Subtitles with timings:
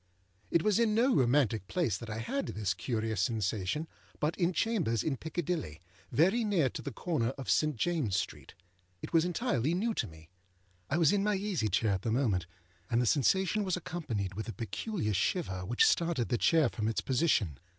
[0.49, 3.87] It was in no romantic place that I had this curious sensation,
[4.19, 5.79] but in chambers in Piccadilly,
[6.11, 7.75] very near to the corner of St.
[7.77, 8.55] Jamesâs Street.
[9.03, 10.31] It was entirely new to me.
[10.89, 12.47] I was in my easy chair at the moment,
[12.89, 17.01] and the sensation was accompanied with a peculiar shiver which started the chair from its
[17.01, 17.59] position.